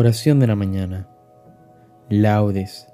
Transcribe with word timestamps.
Oración 0.00 0.38
de 0.38 0.46
la 0.46 0.54
mañana. 0.54 1.08
Laudes. 2.08 2.86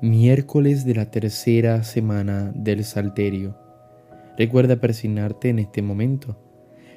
Miércoles 0.00 0.84
de 0.84 0.96
la 0.96 1.08
tercera 1.08 1.84
semana 1.84 2.50
del 2.52 2.82
Salterio. 2.82 3.56
Recuerda 4.36 4.80
persignarte 4.80 5.50
en 5.50 5.60
este 5.60 5.82
momento. 5.82 6.36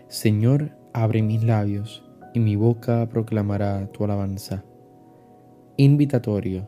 Señor, 0.07 0.75
abre 0.93 1.21
mis 1.21 1.43
labios 1.43 2.03
y 2.33 2.39
mi 2.39 2.55
boca 2.55 3.07
proclamará 3.07 3.85
tu 3.91 4.03
alabanza. 4.03 4.65
Invitatorio. 5.77 6.67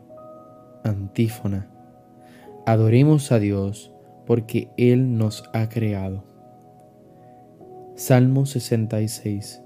Antífona. 0.84 1.68
Adoremos 2.64 3.32
a 3.32 3.40
Dios 3.40 3.92
porque 4.24 4.70
Él 4.76 5.18
nos 5.18 5.50
ha 5.52 5.68
creado. 5.68 6.22
Salmo 7.96 8.46
66. 8.46 9.62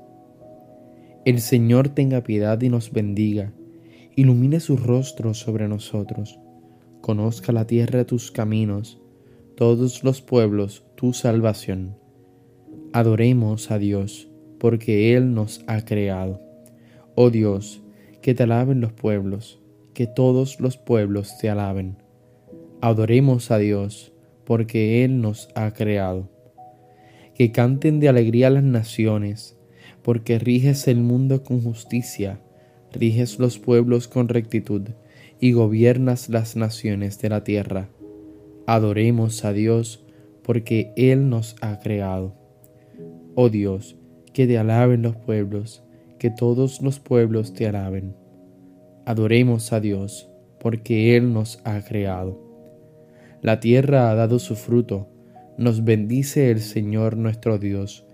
El 1.25 1.41
Señor 1.41 1.89
tenga 1.89 2.25
piedad 2.25 2.61
y 2.63 2.69
nos 2.69 2.91
bendiga, 2.91 3.53
ilumine 4.17 4.59
su 4.59 4.77
rostro 4.77 5.35
sobre 5.35 5.69
nosotros, 5.69 6.41
conozca 7.01 7.53
la 7.53 7.65
tierra 7.65 8.05
tus 8.05 8.33
caminos, 8.33 9.01
todos 9.57 10.03
los 10.03 10.21
pueblos 10.21 10.85
tu 10.97 11.13
salvación. 11.13 11.97
Adoremos 12.93 13.71
a 13.71 13.79
Dios, 13.79 14.29
porque 14.59 15.15
Él 15.15 15.33
nos 15.33 15.63
ha 15.69 15.85
creado. 15.85 16.41
Oh 17.15 17.31
Dios, 17.31 17.85
que 18.21 18.35
te 18.35 18.43
alaben 18.43 18.81
los 18.81 18.93
pueblos, 18.93 19.61
que 19.95 20.09
todos 20.09 20.59
los 20.59 20.77
pueblos 20.77 21.39
te 21.39 21.49
alaben. 21.49 21.99
Adoremos 22.81 23.53
a 23.53 23.59
Dios, 23.59 24.13
porque 24.45 25.05
Él 25.05 25.21
nos 25.21 25.51
ha 25.55 25.73
creado. 25.73 26.29
Que 27.37 27.53
canten 27.53 28.01
de 28.01 28.09
alegría 28.09 28.51
las 28.51 28.65
naciones, 28.65 29.57
porque 30.03 30.39
riges 30.39 30.89
el 30.89 30.99
mundo 30.99 31.43
con 31.43 31.63
justicia, 31.63 32.41
riges 32.93 33.39
los 33.39 33.59
pueblos 33.59 34.09
con 34.09 34.29
rectitud, 34.29 34.83
y 35.41 35.53
gobiernas 35.53 36.29
las 36.29 36.55
naciones 36.57 37.21
de 37.21 37.29
la 37.29 37.43
tierra. 37.43 37.89
Adoremos 38.67 39.45
a 39.45 39.53
Dios, 39.53 40.05
porque 40.43 40.93
Él 40.97 41.29
nos 41.29 41.57
ha 41.61 41.81
creado. 41.81 42.35
Oh 43.35 43.49
Dios, 43.49 43.97
que 44.33 44.47
te 44.47 44.59
alaben 44.59 45.03
los 45.03 45.17
pueblos, 45.17 45.83
que 46.19 46.31
todos 46.31 46.81
los 46.81 47.01
pueblos 47.01 47.55
te 47.55 47.67
alaben. 47.67 48.15
Adoremos 49.05 49.73
a 49.73 49.81
Dios, 49.81 50.31
porque 50.61 51.17
Él 51.17 51.33
nos 51.33 51.61
ha 51.65 51.83
creado. 51.83 52.41
La 53.41 53.59
tierra 53.59 54.11
ha 54.11 54.15
dado 54.15 54.39
su 54.39 54.55
fruto, 54.55 55.09
nos 55.59 55.85
bendice 55.85 56.51
el 56.53 56.61
Señor 56.61 57.17
nuestro 57.17 57.59
Dios 57.59 58.07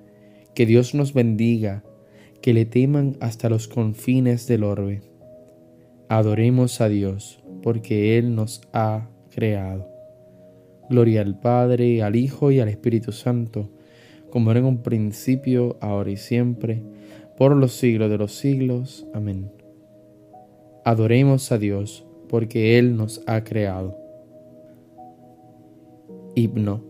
que 0.58 0.66
Dios 0.66 0.92
nos 0.92 1.14
bendiga, 1.14 1.84
que 2.42 2.52
le 2.52 2.64
teman 2.64 3.16
hasta 3.20 3.48
los 3.48 3.68
confines 3.68 4.48
del 4.48 4.64
orbe. 4.64 5.02
Adoremos 6.08 6.80
a 6.80 6.88
Dios, 6.88 7.38
porque 7.62 8.18
Él 8.18 8.34
nos 8.34 8.62
ha 8.72 9.08
creado. 9.32 9.88
Gloria 10.90 11.20
al 11.20 11.38
Padre, 11.38 12.02
al 12.02 12.16
Hijo 12.16 12.50
y 12.50 12.58
al 12.58 12.68
Espíritu 12.68 13.12
Santo, 13.12 13.70
como 14.30 14.50
era 14.50 14.58
en 14.58 14.66
un 14.66 14.82
principio, 14.82 15.78
ahora 15.80 16.10
y 16.10 16.16
siempre, 16.16 16.82
por 17.36 17.54
los 17.54 17.74
siglos 17.74 18.10
de 18.10 18.18
los 18.18 18.34
siglos. 18.34 19.06
Amén. 19.14 19.52
Adoremos 20.84 21.52
a 21.52 21.58
Dios, 21.58 22.04
porque 22.28 22.80
Él 22.80 22.96
nos 22.96 23.22
ha 23.28 23.44
creado. 23.44 23.96
Himno, 26.34 26.82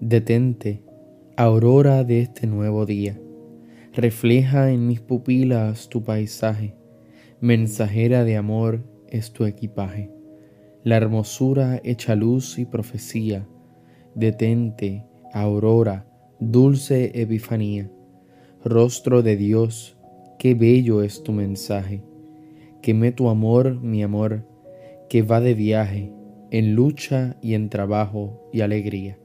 detente 0.00 0.82
aurora 1.38 2.02
de 2.02 2.20
este 2.20 2.46
nuevo 2.46 2.86
día. 2.86 3.20
Refleja 3.92 4.70
en 4.70 4.86
mis 4.86 5.02
pupilas 5.02 5.90
tu 5.90 6.02
paisaje, 6.02 6.74
mensajera 7.42 8.24
de 8.24 8.38
amor 8.38 8.82
es 9.10 9.34
tu 9.34 9.44
equipaje. 9.44 10.10
La 10.82 10.96
hermosura 10.96 11.78
hecha 11.84 12.14
luz 12.14 12.58
y 12.58 12.64
profecía, 12.64 13.46
detente, 14.14 15.04
aurora, 15.34 16.06
dulce 16.40 17.20
epifanía. 17.20 17.90
Rostro 18.64 19.22
de 19.22 19.36
Dios, 19.36 19.98
qué 20.38 20.54
bello 20.54 21.02
es 21.02 21.22
tu 21.22 21.32
mensaje. 21.32 22.02
Queme 22.80 23.12
tu 23.12 23.28
amor, 23.28 23.78
mi 23.82 24.02
amor, 24.02 24.48
que 25.10 25.20
va 25.20 25.42
de 25.42 25.52
viaje, 25.52 26.10
en 26.50 26.74
lucha 26.74 27.36
y 27.42 27.52
en 27.52 27.68
trabajo 27.68 28.48
y 28.54 28.62
alegría. 28.62 29.18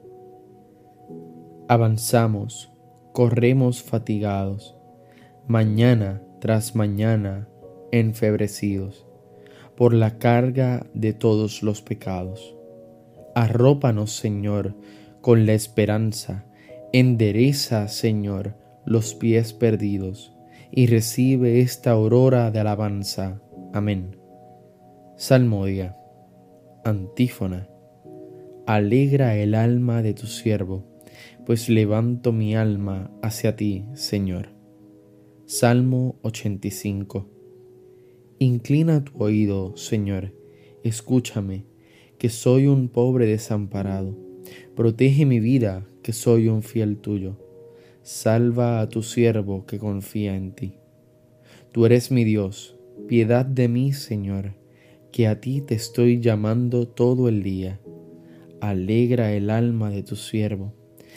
Avanzamos, 1.71 2.69
corremos 3.13 3.81
fatigados, 3.81 4.75
mañana 5.47 6.21
tras 6.41 6.75
mañana 6.75 7.47
enfebrecidos 7.93 9.07
por 9.77 9.93
la 9.93 10.17
carga 10.17 10.85
de 10.93 11.13
todos 11.13 11.63
los 11.63 11.81
pecados. 11.81 12.57
Arrópanos, 13.35 14.11
Señor, 14.11 14.75
con 15.21 15.45
la 15.45 15.53
esperanza, 15.53 16.43
endereza, 16.91 17.87
Señor, 17.87 18.57
los 18.85 19.15
pies 19.15 19.53
perdidos, 19.53 20.35
y 20.71 20.87
recibe 20.87 21.61
esta 21.61 21.91
aurora 21.91 22.51
de 22.51 22.59
alabanza. 22.59 23.41
Amén. 23.71 24.17
Salmodia. 25.15 25.95
Antífona. 26.83 27.69
Alegra 28.67 29.37
el 29.37 29.55
alma 29.55 30.01
de 30.01 30.13
tu 30.13 30.27
siervo 30.27 30.90
pues 31.51 31.67
levanto 31.67 32.31
mi 32.31 32.55
alma 32.55 33.11
hacia 33.21 33.57
ti, 33.57 33.83
Señor. 33.93 34.53
Salmo 35.45 36.17
85. 36.21 37.27
Inclina 38.39 39.03
tu 39.03 39.21
oído, 39.21 39.75
Señor, 39.75 40.33
escúchame, 40.85 41.65
que 42.17 42.29
soy 42.29 42.67
un 42.67 42.87
pobre 42.87 43.25
desamparado. 43.25 44.17
Protege 44.77 45.25
mi 45.25 45.41
vida, 45.41 45.85
que 46.03 46.13
soy 46.13 46.47
un 46.47 46.63
fiel 46.63 46.95
tuyo. 46.95 47.35
Salva 48.01 48.79
a 48.79 48.87
tu 48.87 49.03
siervo 49.03 49.65
que 49.65 49.77
confía 49.77 50.37
en 50.37 50.53
ti. 50.53 50.75
Tú 51.73 51.85
eres 51.85 52.11
mi 52.11 52.23
Dios, 52.23 52.77
piedad 53.09 53.45
de 53.45 53.67
mí, 53.67 53.91
Señor, 53.91 54.53
que 55.11 55.27
a 55.27 55.41
ti 55.41 55.59
te 55.59 55.75
estoy 55.75 56.21
llamando 56.21 56.87
todo 56.87 57.27
el 57.27 57.43
día. 57.43 57.81
Alegra 58.61 59.33
el 59.33 59.49
alma 59.49 59.89
de 59.89 60.03
tu 60.03 60.15
siervo 60.15 60.75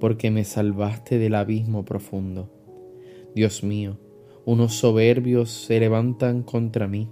porque 0.00 0.30
me 0.30 0.44
salvaste 0.44 1.18
del 1.18 1.34
abismo 1.34 1.84
profundo. 1.84 2.50
Dios 3.34 3.62
mío, 3.62 3.98
unos 4.44 4.74
soberbios 4.74 5.50
se 5.50 5.78
levantan 5.78 6.42
contra 6.42 6.88
mí, 6.88 7.08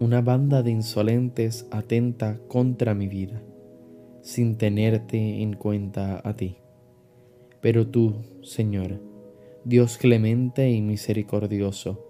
una 0.00 0.20
banda 0.20 0.62
de 0.62 0.72
insolentes 0.72 1.68
atenta 1.70 2.40
contra 2.48 2.94
mi 2.94 3.06
vida, 3.06 3.42
sin 4.22 4.56
tenerte 4.56 5.42
en 5.42 5.54
cuenta 5.54 6.20
a 6.24 6.34
ti. 6.34 6.56
Pero 7.60 7.86
tú, 7.86 8.16
Señor, 8.42 9.00
Dios 9.64 9.98
clemente 9.98 10.68
y 10.70 10.80
misericordioso, 10.80 12.04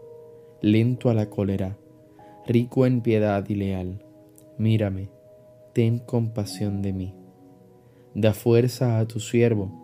lento 0.62 1.10
a 1.10 1.14
la 1.14 1.28
cólera, 1.28 1.76
rico 2.46 2.86
en 2.86 3.02
piedad 3.02 3.46
y 3.48 3.56
leal, 3.56 4.02
mírame, 4.56 5.10
ten 5.75 5.98
compasión 5.98 6.80
de 6.80 6.92
mí. 6.94 7.14
Da 8.14 8.32
fuerza 8.32 8.98
a 8.98 9.06
tu 9.06 9.20
siervo, 9.20 9.81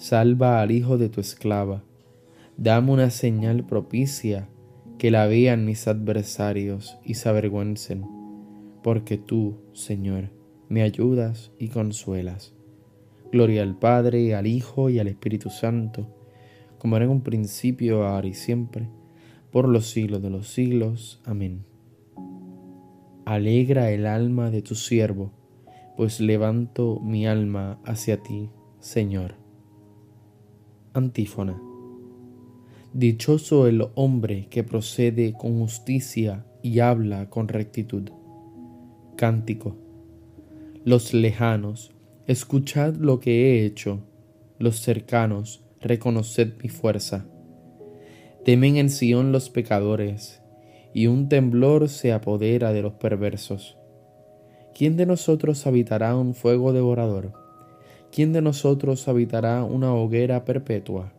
salva 0.00 0.62
al 0.62 0.70
hijo 0.70 0.96
de 0.96 1.10
tu 1.10 1.20
esclava, 1.20 1.84
dame 2.56 2.90
una 2.90 3.10
señal 3.10 3.66
propicia, 3.66 4.48
que 4.96 5.10
la 5.10 5.26
vean 5.26 5.66
mis 5.66 5.86
adversarios 5.88 6.96
y 7.04 7.14
se 7.14 7.28
avergüencen, 7.28 8.06
porque 8.82 9.18
tú, 9.18 9.58
Señor, 9.74 10.30
me 10.70 10.80
ayudas 10.80 11.52
y 11.58 11.68
consuelas. 11.68 12.54
Gloria 13.30 13.62
al 13.62 13.78
Padre, 13.78 14.34
al 14.34 14.46
Hijo 14.46 14.88
y 14.88 14.98
al 14.98 15.06
Espíritu 15.06 15.50
Santo, 15.50 16.08
como 16.78 16.96
era 16.96 17.04
en 17.04 17.10
un 17.10 17.20
principio, 17.20 18.06
ahora 18.06 18.26
y 18.26 18.32
siempre, 18.32 18.88
por 19.52 19.68
los 19.68 19.90
siglos 19.90 20.22
de 20.22 20.30
los 20.30 20.48
siglos. 20.48 21.20
Amén. 21.26 21.66
Alegra 23.26 23.90
el 23.90 24.06
alma 24.06 24.50
de 24.50 24.62
tu 24.62 24.76
siervo, 24.76 25.30
pues 25.98 26.20
levanto 26.20 27.00
mi 27.00 27.26
alma 27.26 27.78
hacia 27.84 28.22
ti, 28.22 28.48
Señor. 28.78 29.49
Antífona. 30.92 31.62
Dichoso 32.92 33.68
el 33.68 33.86
hombre 33.94 34.48
que 34.50 34.64
procede 34.64 35.34
con 35.34 35.60
justicia 35.60 36.44
y 36.62 36.80
habla 36.80 37.30
con 37.30 37.46
rectitud. 37.46 38.10
Cántico. 39.16 39.76
Los 40.84 41.14
lejanos, 41.14 41.92
escuchad 42.26 42.96
lo 42.96 43.20
que 43.20 43.30
he 43.60 43.64
hecho. 43.64 44.00
Los 44.58 44.80
cercanos, 44.80 45.62
reconoced 45.80 46.54
mi 46.60 46.68
fuerza. 46.68 47.24
Temen 48.44 48.76
en 48.76 48.90
Sión 48.90 49.30
los 49.30 49.48
pecadores, 49.48 50.42
y 50.92 51.06
un 51.06 51.28
temblor 51.28 51.88
se 51.88 52.12
apodera 52.12 52.72
de 52.72 52.82
los 52.82 52.94
perversos. 52.94 53.78
¿Quién 54.74 54.96
de 54.96 55.06
nosotros 55.06 55.68
habitará 55.68 56.16
un 56.16 56.34
fuego 56.34 56.72
devorador? 56.72 57.49
¿Quién 58.12 58.32
de 58.32 58.42
nosotros 58.42 59.06
habitará 59.06 59.62
una 59.62 59.94
hoguera 59.94 60.44
perpetua? 60.44 61.12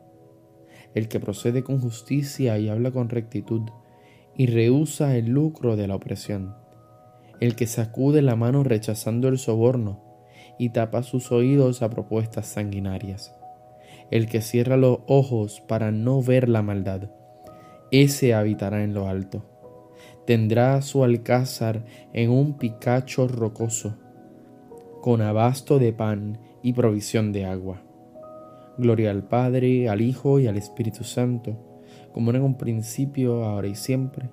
El 0.94 1.08
que 1.08 1.22
procede 1.22 1.64
con 1.64 1.80
justicia 1.80 2.58
y 2.58 2.68
habla 2.68 2.92
con 2.92 3.08
rectitud, 3.08 3.62
y 4.36 4.48
rehúsa 4.48 5.16
el 5.16 5.28
lucro 5.28 5.78
de 5.78 5.88
la 5.88 5.96
opresión. 5.96 6.54
El 7.40 7.56
que 7.56 7.66
sacude 7.66 8.22
la 8.22 8.36
mano 8.36 8.66
rechazando 8.66 9.30
el 9.30 9.38
soborno, 9.38 10.02
y 10.60 10.70
tapa 10.72 11.02
sus 11.02 11.32
oídos 11.32 11.82
a 11.82 11.90
propuestas 11.90 12.48
sanguinarias. 12.48 13.34
El 14.12 14.28
que 14.28 14.42
cierra 14.42 14.76
los 14.76 15.00
ojos 15.08 15.62
para 15.62 15.92
no 15.92 16.22
ver 16.22 16.50
la 16.50 16.62
maldad, 16.62 17.10
ese 17.92 18.34
habitará 18.34 18.84
en 18.84 18.94
lo 18.94 19.08
alto. 19.08 19.46
Tendrá 20.26 20.82
su 20.82 21.06
alcázar 21.06 21.86
en 22.12 22.32
un 22.32 22.58
picacho 22.58 23.30
rocoso, 23.30 23.98
con 25.02 25.22
abasto 25.22 25.80
de 25.80 25.94
pan 25.94 26.51
y 26.64 26.74
provisión 26.74 27.32
de 27.32 27.46
agua. 27.46 27.82
Gloria 28.78 29.12
al 29.12 29.24
Padre, 29.28 29.90
al 29.90 30.02
Hijo 30.02 30.40
y 30.40 30.48
al 30.48 30.58
Espíritu 30.58 31.04
Santo, 31.04 31.58
como 32.14 32.32
en 32.32 32.42
un 32.42 32.58
principio, 32.58 33.44
ahora 33.46 33.68
y 33.68 33.76
siempre, 33.76 34.30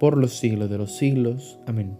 por 0.00 0.16
los 0.16 0.38
siglos 0.38 0.70
de 0.70 0.78
los 0.78 0.96
siglos. 0.96 1.60
Amén. 1.66 1.96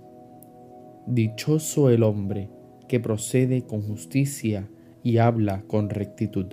Dichoso 1.07 1.91
el 1.91 2.03
hombre 2.03 2.51
que 2.89 3.01
procede 3.01 3.63
con 3.63 3.83
justicia 3.83 4.69
y 5.03 5.19
habla 5.19 5.63
con 5.67 5.91
rectitud. 5.91 6.47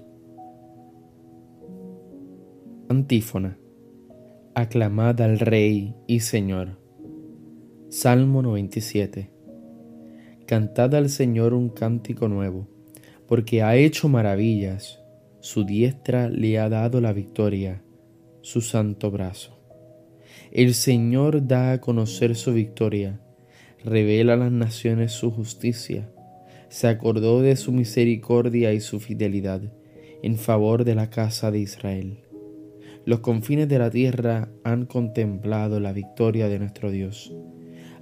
Antífona. 2.89 3.57
Aclamad 4.53 5.21
al 5.21 5.39
Rey 5.39 5.95
y 6.07 6.19
Señor. 6.19 6.77
Salmo 7.89 8.41
97. 8.41 9.31
Cantad 10.45 10.93
al 10.95 11.09
Señor 11.09 11.53
un 11.53 11.69
cántico 11.69 12.27
nuevo 12.27 12.67
porque 13.31 13.63
ha 13.63 13.77
hecho 13.77 14.09
maravillas, 14.09 14.99
su 15.39 15.63
diestra 15.63 16.27
le 16.27 16.59
ha 16.59 16.67
dado 16.67 16.99
la 16.99 17.13
victoria, 17.13 17.81
su 18.41 18.59
santo 18.59 19.09
brazo. 19.09 19.57
El 20.51 20.73
Señor 20.73 21.47
da 21.47 21.71
a 21.71 21.79
conocer 21.79 22.35
su 22.35 22.53
victoria, 22.53 23.21
revela 23.85 24.33
a 24.33 24.35
las 24.35 24.51
naciones 24.51 25.13
su 25.13 25.31
justicia, 25.31 26.11
se 26.67 26.89
acordó 26.89 27.41
de 27.41 27.55
su 27.55 27.71
misericordia 27.71 28.73
y 28.73 28.81
su 28.81 28.99
fidelidad 28.99 29.61
en 30.21 30.35
favor 30.35 30.83
de 30.83 30.95
la 30.95 31.09
casa 31.09 31.51
de 31.51 31.59
Israel. 31.59 32.19
Los 33.05 33.21
confines 33.21 33.69
de 33.69 33.79
la 33.79 33.89
tierra 33.89 34.49
han 34.65 34.85
contemplado 34.85 35.79
la 35.79 35.93
victoria 35.93 36.49
de 36.49 36.59
nuestro 36.59 36.91
Dios. 36.91 37.33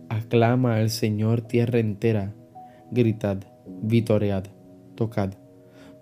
Aclama 0.09 0.77
al 0.77 0.89
Señor 0.89 1.41
tierra 1.41 1.77
entera, 1.77 2.33
gritad, 2.89 3.43
vitoread 3.83 4.45
tocad. 4.99 5.31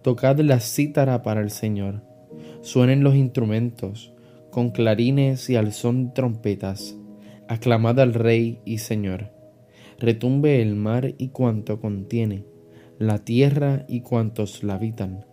Tocad 0.01 0.39
la 0.39 0.59
cítara 0.59 1.21
para 1.21 1.41
el 1.41 1.51
Señor. 1.51 2.01
Suenen 2.61 3.03
los 3.03 3.15
instrumentos, 3.15 4.11
con 4.49 4.71
clarines 4.71 5.51
y 5.51 5.55
al 5.55 5.71
son 5.71 6.07
de 6.07 6.13
trompetas. 6.13 6.97
Aclamad 7.47 7.99
al 7.99 8.15
Rey 8.15 8.59
y 8.65 8.79
Señor. 8.79 9.31
Retumbe 9.99 10.63
el 10.63 10.75
mar 10.75 11.13
y 11.19 11.27
cuanto 11.27 11.79
contiene, 11.79 12.45
la 12.97 13.19
tierra 13.19 13.85
y 13.88 14.01
cuantos 14.01 14.63
la 14.63 14.73
habitan. 14.73 15.25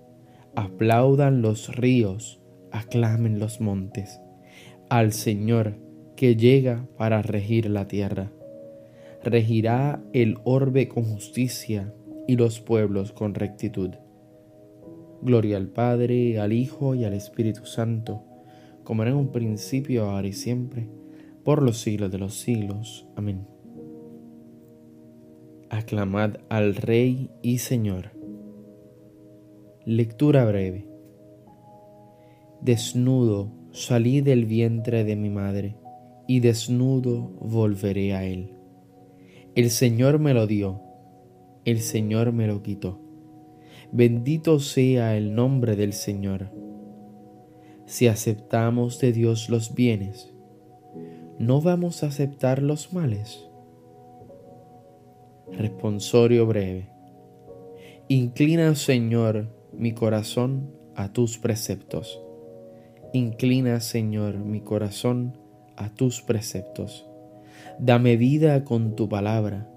Aplaudan 0.54 1.40
los 1.40 1.74
ríos, 1.74 2.42
aclamen 2.70 3.38
los 3.38 3.62
montes. 3.62 4.20
Al 4.90 5.14
Señor 5.14 5.78
que 6.16 6.36
llega 6.36 6.86
para 6.98 7.22
regir 7.22 7.70
la 7.70 7.88
tierra. 7.88 8.30
Regirá 9.22 10.02
el 10.12 10.36
orbe 10.44 10.86
con 10.86 11.04
justicia 11.04 11.94
y 12.26 12.36
los 12.36 12.60
pueblos 12.60 13.12
con 13.12 13.34
rectitud. 13.34 13.90
Gloria 15.22 15.56
al 15.56 15.68
Padre, 15.68 16.38
al 16.38 16.52
Hijo 16.52 16.94
y 16.94 17.04
al 17.04 17.14
Espíritu 17.14 17.66
Santo, 17.66 18.22
como 18.82 19.02
era 19.02 19.12
en 19.12 19.16
un 19.16 19.32
principio, 19.32 20.04
ahora 20.04 20.28
y 20.28 20.32
siempre, 20.32 20.88
por 21.42 21.62
los 21.62 21.78
siglos 21.78 22.10
de 22.10 22.18
los 22.18 22.34
siglos. 22.34 23.06
Amén. 23.16 23.46
Aclamad 25.70 26.36
al 26.48 26.74
Rey 26.74 27.30
y 27.42 27.58
Señor. 27.58 28.10
Lectura 29.86 30.44
breve. 30.44 30.86
Desnudo 32.60 33.52
salí 33.72 34.20
del 34.20 34.44
vientre 34.44 35.04
de 35.04 35.16
mi 35.16 35.30
madre, 35.30 35.76
y 36.28 36.40
desnudo 36.40 37.32
volveré 37.40 38.14
a 38.14 38.24
él. 38.24 38.52
El 39.54 39.70
Señor 39.70 40.18
me 40.18 40.32
lo 40.32 40.46
dio 40.46 40.83
el 41.64 41.80
Señor 41.80 42.32
me 42.32 42.46
lo 42.46 42.62
quitó. 42.62 43.00
Bendito 43.92 44.60
sea 44.60 45.16
el 45.16 45.34
nombre 45.34 45.76
del 45.76 45.92
Señor. 45.92 46.50
Si 47.86 48.06
aceptamos 48.06 48.98
de 48.98 49.12
Dios 49.12 49.48
los 49.48 49.74
bienes, 49.74 50.32
¿no 51.38 51.60
vamos 51.60 52.02
a 52.02 52.08
aceptar 52.08 52.62
los 52.62 52.92
males? 52.92 53.48
Responsorio 55.52 56.46
breve. 56.46 56.90
Inclina, 58.08 58.74
Señor, 58.74 59.48
mi 59.72 59.92
corazón 59.92 60.70
a 60.96 61.12
tus 61.12 61.38
preceptos. 61.38 62.20
Inclina, 63.12 63.80
Señor, 63.80 64.38
mi 64.38 64.60
corazón 64.60 65.38
a 65.76 65.88
tus 65.88 66.20
preceptos. 66.20 67.06
Dame 67.78 68.16
vida 68.16 68.64
con 68.64 68.96
tu 68.96 69.08
palabra 69.08 69.70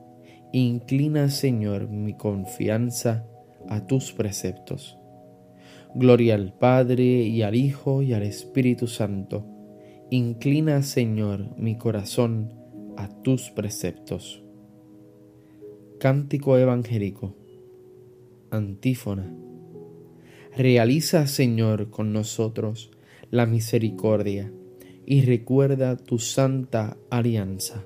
Inclina, 0.60 1.30
Señor, 1.30 1.88
mi 1.88 2.16
confianza 2.16 3.28
a 3.70 3.86
tus 3.86 4.12
preceptos. 4.12 4.98
Gloria 5.94 6.34
al 6.34 6.52
Padre 6.58 7.04
y 7.04 7.44
al 7.44 7.54
Hijo 7.54 8.02
y 8.02 8.14
al 8.14 8.24
Espíritu 8.24 8.88
Santo. 8.88 9.46
Inclina, 10.10 10.82
Señor, 10.82 11.56
mi 11.60 11.78
corazón 11.78 12.56
a 12.98 13.08
tus 13.22 13.52
preceptos. 13.52 14.44
Cántico 16.00 16.58
evangélico. 16.58 17.36
Antífona. 18.50 19.32
Realiza, 20.56 21.28
Señor, 21.28 21.92
con 21.92 22.14
nosotros 22.14 22.90
la 23.30 23.46
misericordia 23.46 24.52
y 25.06 25.22
recuerda 25.22 25.98
tu 25.98 26.18
santa 26.18 26.98
alianza. 27.12 27.86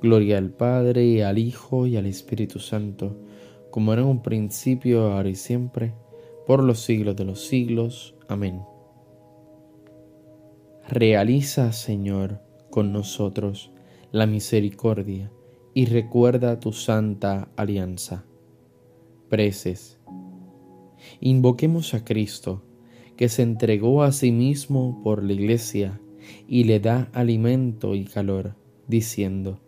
Gloria 0.00 0.38
al 0.38 0.50
Padre, 0.50 1.04
y 1.04 1.20
al 1.20 1.38
Hijo, 1.38 1.86
y 1.86 1.96
al 1.96 2.06
Espíritu 2.06 2.58
Santo, 2.58 3.16
como 3.70 3.92
era 3.92 4.02
en 4.02 4.08
un 4.08 4.22
principio, 4.22 5.12
ahora 5.12 5.28
y 5.28 5.34
siempre, 5.34 5.94
por 6.46 6.62
los 6.62 6.80
siglos 6.80 7.16
de 7.16 7.24
los 7.24 7.46
siglos. 7.46 8.14
Amén. 8.28 8.62
Realiza, 10.88 11.72
Señor, 11.72 12.40
con 12.70 12.92
nosotros 12.92 13.72
la 14.12 14.26
misericordia 14.26 15.32
y 15.74 15.86
recuerda 15.86 16.60
tu 16.60 16.72
santa 16.72 17.48
alianza. 17.56 18.24
Preces 19.28 19.98
Invoquemos 21.20 21.94
a 21.94 22.04
Cristo, 22.04 22.62
que 23.16 23.28
se 23.28 23.42
entregó 23.42 24.02
a 24.02 24.12
sí 24.12 24.32
mismo 24.32 25.00
por 25.02 25.22
la 25.22 25.32
iglesia 25.32 26.00
y 26.48 26.64
le 26.64 26.80
da 26.80 27.08
alimento 27.12 27.94
y 27.94 28.04
calor, 28.04 28.54
diciendo, 28.88 29.60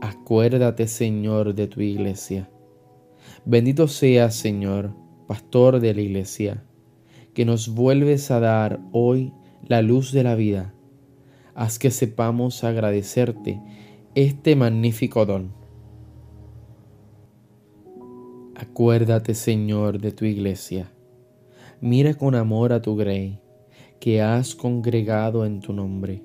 Acuérdate, 0.00 0.86
Señor, 0.86 1.54
de 1.54 1.66
tu 1.66 1.80
iglesia. 1.80 2.48
Bendito 3.44 3.88
seas, 3.88 4.36
Señor, 4.36 4.94
pastor 5.26 5.80
de 5.80 5.92
la 5.92 6.00
iglesia, 6.00 6.64
que 7.34 7.44
nos 7.44 7.74
vuelves 7.74 8.30
a 8.30 8.38
dar 8.38 8.80
hoy 8.92 9.32
la 9.66 9.82
luz 9.82 10.12
de 10.12 10.22
la 10.22 10.36
vida. 10.36 10.72
Haz 11.54 11.80
que 11.80 11.90
sepamos 11.90 12.62
agradecerte 12.62 13.60
este 14.14 14.54
magnífico 14.54 15.26
don 15.26 15.52
Acuérdate, 18.54 19.34
Señor, 19.34 20.00
de 20.00 20.12
tu 20.12 20.24
iglesia. 20.24 20.92
Mira 21.80 22.14
con 22.14 22.36
amor 22.36 22.72
a 22.72 22.82
tu 22.82 22.96
grey, 22.96 23.40
que 24.00 24.22
has 24.22 24.54
congregado 24.54 25.44
en 25.44 25.60
tu 25.60 25.72
nombre. 25.72 26.22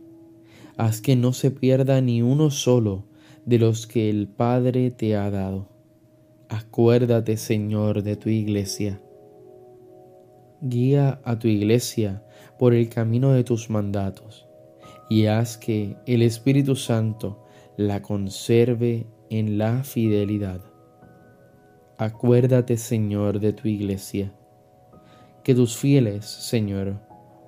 Haz 0.77 1.01
que 1.01 1.15
no 1.15 1.33
se 1.33 1.49
pierda 1.49 2.01
ni 2.01 2.21
uno 2.21 2.51
solo 2.51 3.05
de 3.45 3.59
los 3.59 3.87
que 3.87 4.09
el 4.09 4.27
Padre 4.27 4.91
te 4.91 5.15
ha 5.15 5.29
dado. 5.29 5.67
Acuérdate, 6.49 7.37
Señor, 7.37 8.03
de 8.03 8.15
tu 8.15 8.29
iglesia. 8.29 9.01
Guía 10.61 11.19
a 11.23 11.39
tu 11.39 11.47
iglesia 11.47 12.23
por 12.57 12.73
el 12.73 12.89
camino 12.89 13.33
de 13.33 13.43
tus 13.43 13.69
mandatos 13.69 14.47
y 15.09 15.25
haz 15.25 15.57
que 15.57 15.97
el 16.05 16.21
Espíritu 16.21 16.75
Santo 16.75 17.43
la 17.75 18.01
conserve 18.01 19.07
en 19.29 19.57
la 19.57 19.83
fidelidad. 19.83 20.61
Acuérdate, 21.97 22.77
Señor, 22.77 23.39
de 23.39 23.53
tu 23.53 23.67
iglesia. 23.67 24.33
Que 25.43 25.53
tus 25.53 25.75
fieles, 25.75 26.25
Señor, 26.25 26.99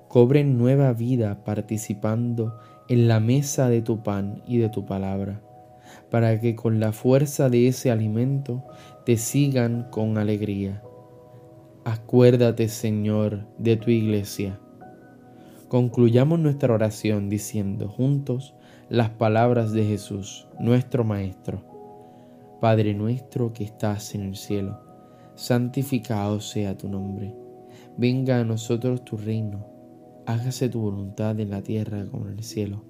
cobren 0.08 0.58
nueva 0.58 0.92
vida 0.92 1.44
participando 1.44 2.58
en 2.88 3.08
la 3.08 3.20
mesa 3.20 3.68
de 3.68 3.82
tu 3.82 4.02
pan 4.02 4.42
y 4.46 4.58
de 4.58 4.68
tu 4.68 4.86
palabra, 4.86 5.42
para 6.10 6.40
que 6.40 6.54
con 6.54 6.80
la 6.80 6.92
fuerza 6.92 7.48
de 7.48 7.68
ese 7.68 7.90
alimento 7.90 8.64
te 9.04 9.16
sigan 9.16 9.88
con 9.90 10.18
alegría. 10.18 10.82
Acuérdate, 11.84 12.68
Señor, 12.68 13.46
de 13.58 13.76
tu 13.76 13.90
iglesia. 13.90 14.58
Concluyamos 15.68 16.38
nuestra 16.38 16.74
oración 16.74 17.28
diciendo 17.28 17.88
juntos 17.88 18.54
las 18.88 19.10
palabras 19.10 19.72
de 19.72 19.84
Jesús, 19.84 20.48
nuestro 20.58 21.04
Maestro. 21.04 21.62
Padre 22.60 22.94
nuestro 22.94 23.52
que 23.52 23.64
estás 23.64 24.14
en 24.14 24.22
el 24.22 24.36
cielo, 24.36 24.80
santificado 25.34 26.40
sea 26.40 26.76
tu 26.76 26.88
nombre. 26.88 27.34
Venga 27.96 28.40
a 28.40 28.44
nosotros 28.44 29.04
tu 29.04 29.16
reino, 29.16 29.66
hágase 30.26 30.68
tu 30.68 30.80
voluntad 30.80 31.38
en 31.38 31.50
la 31.50 31.62
tierra 31.62 32.04
como 32.10 32.26
en 32.26 32.38
el 32.38 32.42
cielo. 32.42 32.84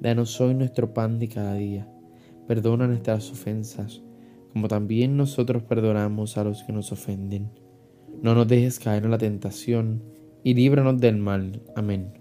Danos 0.00 0.40
hoy 0.40 0.54
nuestro 0.54 0.92
pan 0.92 1.18
de 1.18 1.28
cada 1.28 1.54
día. 1.54 1.88
Perdona 2.46 2.86
nuestras 2.86 3.30
ofensas, 3.30 4.02
como 4.52 4.68
también 4.68 5.16
nosotros 5.16 5.62
perdonamos 5.62 6.36
a 6.36 6.44
los 6.44 6.62
que 6.64 6.72
nos 6.72 6.92
ofenden. 6.92 7.50
No 8.22 8.34
nos 8.34 8.46
dejes 8.46 8.78
caer 8.78 9.04
en 9.04 9.10
la 9.10 9.18
tentación, 9.18 10.02
y 10.42 10.54
líbranos 10.54 11.00
del 11.00 11.16
mal. 11.16 11.62
Amén. 11.74 12.12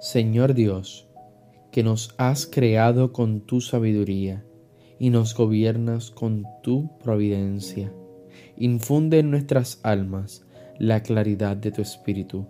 Señor 0.00 0.54
Dios, 0.54 1.08
que 1.70 1.82
nos 1.82 2.14
has 2.18 2.46
creado 2.46 3.12
con 3.12 3.42
tu 3.42 3.60
sabiduría 3.60 4.44
y 4.98 5.10
nos 5.10 5.34
gobiernas 5.34 6.10
con 6.10 6.44
tu 6.62 6.98
providencia. 6.98 7.92
Infunde 8.56 9.20
en 9.20 9.30
nuestras 9.30 9.78
almas 9.82 10.44
la 10.78 11.02
claridad 11.02 11.56
de 11.56 11.70
tu 11.70 11.82
Espíritu 11.82 12.46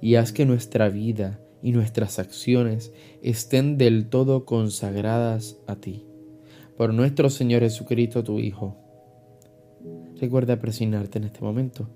y 0.00 0.14
haz 0.14 0.32
que 0.32 0.46
nuestra 0.46 0.88
vida 0.88 1.40
y 1.62 1.72
nuestras 1.72 2.18
acciones 2.18 2.92
estén 3.22 3.78
del 3.78 4.08
todo 4.08 4.44
consagradas 4.44 5.58
a 5.66 5.76
ti. 5.76 6.06
Por 6.76 6.94
nuestro 6.94 7.30
Señor 7.30 7.62
Jesucristo, 7.62 8.24
tu 8.24 8.38
Hijo. 8.38 8.76
Recuerda 10.20 10.58
presionarte 10.58 11.18
en 11.18 11.24
este 11.24 11.40
momento. 11.40 11.88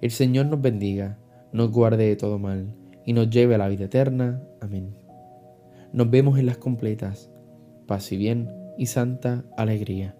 El 0.00 0.10
Señor 0.10 0.46
nos 0.46 0.60
bendiga, 0.60 1.18
nos 1.52 1.70
guarde 1.70 2.08
de 2.08 2.16
todo 2.16 2.38
mal 2.38 2.74
y 3.04 3.12
nos 3.12 3.30
lleve 3.30 3.54
a 3.54 3.58
la 3.58 3.68
vida 3.68 3.84
eterna. 3.84 4.42
Amén. 4.60 4.94
Nos 5.92 6.10
vemos 6.10 6.38
en 6.38 6.46
las 6.46 6.58
completas. 6.58 7.30
Paz 7.86 8.12
y 8.12 8.16
bien 8.16 8.48
y 8.78 8.86
santa 8.86 9.44
alegría. 9.56 10.19